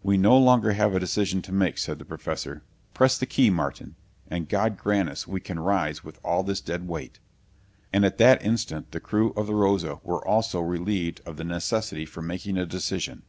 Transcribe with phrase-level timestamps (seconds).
[0.00, 2.62] "We no longer have a decision to make," said the Professor.
[2.94, 3.96] "Press the key, Martin,
[4.30, 7.18] and God grant we can rise with all this dead weight."
[7.92, 12.06] And at that instant the crew of the Rosa were also relieved of the necessity
[12.06, 13.24] for making a decision.